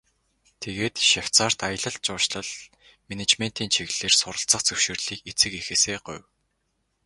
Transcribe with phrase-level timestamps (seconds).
[0.61, 2.51] Тэгээд Швейцарьт аялал жуулчлал,
[3.07, 6.23] менежментийн чиглэлээр суралцах зөвшөөрлийг эцэг эхээсээ гуйв.